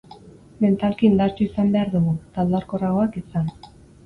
Mentalki 0.63 1.05
indartsu 1.09 1.45
izan 1.47 1.69
behar 1.75 1.93
dugu, 1.97 2.15
eta 2.31 2.47
oldarkorragoak 2.47 3.21
izan. 3.23 3.55